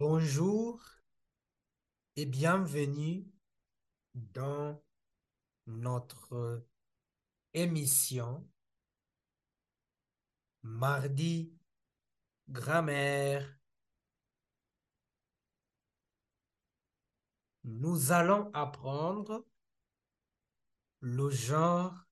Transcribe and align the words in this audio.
Bonjour 0.00 0.80
et 2.16 2.24
bienvenue 2.24 3.30
dans 4.14 4.82
notre 5.66 6.66
émission 7.52 8.48
Mardi 10.62 11.52
Grammaire. 12.48 13.46
Nous 17.64 18.10
allons 18.10 18.50
apprendre 18.54 19.44
le 21.00 21.28
genre 21.28 22.06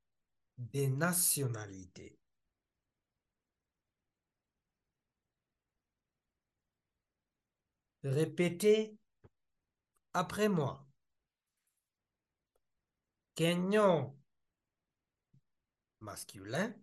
des 0.59 0.89
nationalités. 0.89 2.19
Répétez 8.11 8.98
après 10.15 10.48
moi. 10.48 10.89
Kenyon 13.34 14.17
masculin. 16.01 16.75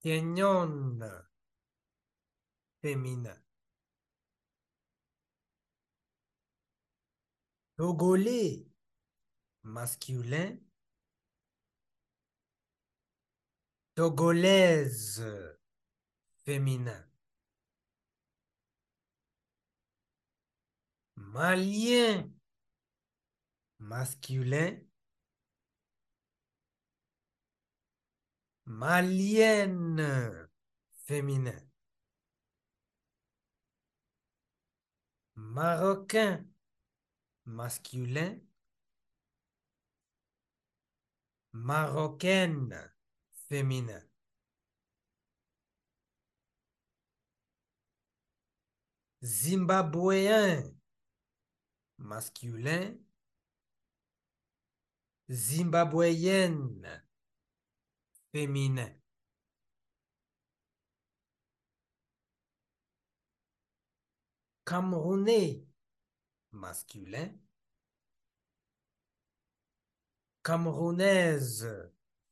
Kenyon 0.00 1.00
féminin. 2.82 3.42
Togolais 7.76 8.68
masculin. 9.62 10.58
Togolaise 13.94 15.24
féminin. 16.44 17.13
Malien 21.34 22.30
masculin. 23.80 24.78
Malienne 28.66 30.48
féminin. 31.06 31.58
Marocain 35.34 36.46
masculin. 37.44 38.40
Marocaine 41.52 42.92
féminin. 43.48 44.08
Zimbabwéen 49.24 50.73
masculin. 52.04 52.98
Zimbabwéenne 55.28 57.02
féminin. 58.32 58.92
Camerounais 64.66 65.66
masculin. 66.52 67.30
Camerounaise 70.42 71.66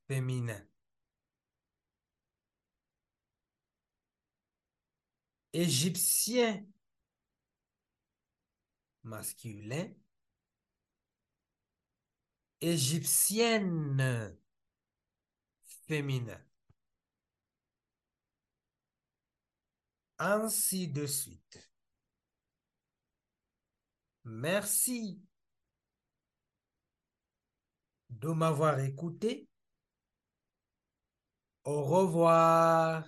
féminin. 0.07 0.69
Égyptien 5.55 6.67
masculin. 9.05 9.89
Égyptienne 12.61 14.37
féminin. 15.89 16.41
Ainsi 20.19 20.87
de 20.89 21.07
suite. 21.07 21.71
Merci 24.25 25.21
de 28.11 28.29
m'avoir 28.29 28.79
écouté. 28.79 29.49
Au 31.65 31.83
revoir. 31.83 33.05